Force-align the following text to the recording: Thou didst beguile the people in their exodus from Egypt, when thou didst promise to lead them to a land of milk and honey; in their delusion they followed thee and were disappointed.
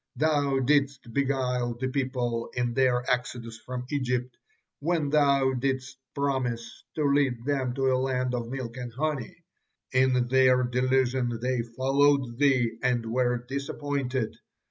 Thou 0.15 0.57
didst 0.61 1.13
beguile 1.13 1.75
the 1.79 1.87
people 1.87 2.49
in 2.55 2.73
their 2.73 3.05
exodus 3.07 3.59
from 3.59 3.85
Egypt, 3.91 4.35
when 4.79 5.09
thou 5.11 5.53
didst 5.53 5.99
promise 6.15 6.83
to 6.95 7.05
lead 7.05 7.45
them 7.45 7.75
to 7.75 7.83
a 7.91 7.97
land 7.99 8.33
of 8.33 8.49
milk 8.49 8.77
and 8.77 8.91
honey; 8.93 9.43
in 9.91 10.27
their 10.27 10.63
delusion 10.63 11.37
they 11.39 11.61
followed 11.61 12.39
thee 12.39 12.79
and 12.81 13.05
were 13.11 13.45
disappointed. 13.47 14.37